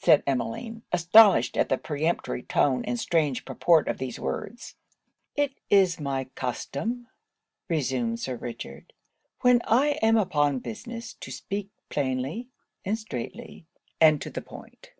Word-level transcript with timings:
said 0.00 0.24
Emmeline, 0.26 0.82
astonished 0.90 1.56
at 1.56 1.68
the 1.68 1.78
peremptory 1.78 2.42
tone 2.42 2.84
and 2.84 2.98
strange 2.98 3.44
purport 3.44 3.86
of 3.86 3.98
these 3.98 4.18
words. 4.18 4.74
'It 5.36 5.52
is 5.70 6.00
my 6.00 6.24
custom,' 6.34 7.06
resumed 7.68 8.18
Sir 8.18 8.34
Richard, 8.34 8.92
'when 9.42 9.62
I 9.64 10.00
am 10.02 10.16
upon 10.16 10.58
business, 10.58 11.14
to 11.14 11.30
speak 11.30 11.68
plainly, 11.90 12.48
and 12.84 12.98
straitly, 12.98 13.64
and 14.00 14.20
to 14.20 14.30
the 14.30 14.42
point. 14.42 14.90